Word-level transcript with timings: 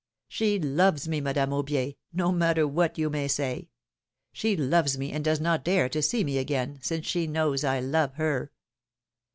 She 0.27 0.57
loves 0.59 1.07
me, 1.07 1.21
Madame 1.21 1.51
Aubier, 1.51 1.95
no 2.11 2.31
matter 2.31 2.67
what 2.67 2.97
you 2.97 3.11
may 3.11 3.27
say. 3.27 3.69
She 4.33 4.57
loves 4.57 4.97
me, 4.97 5.11
and 5.11 5.23
does 5.23 5.39
not 5.39 5.63
dare 5.63 5.89
to 5.89 6.01
see 6.01 6.23
me 6.23 6.39
again, 6.39 6.79
since 6.81 7.05
she 7.05 7.27
knows 7.27 7.63
I 7.63 7.81
love 7.81 8.15
her. 8.15 8.51